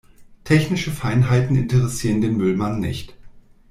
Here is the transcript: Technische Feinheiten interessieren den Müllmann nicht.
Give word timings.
Technische 0.45 0.89
Feinheiten 0.89 1.55
interessieren 1.55 2.21
den 2.21 2.35
Müllmann 2.35 2.79
nicht. 2.79 3.13